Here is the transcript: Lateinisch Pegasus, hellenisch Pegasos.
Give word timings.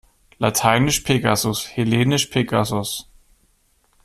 Lateinisch 0.39 1.01
Pegasus, 1.01 1.67
hellenisch 1.67 2.25
Pegasos. 2.25 3.07